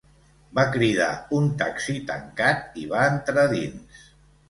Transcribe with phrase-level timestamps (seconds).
[0.59, 1.09] Va cridar
[1.41, 4.07] un taxi tancat i va entrar dins.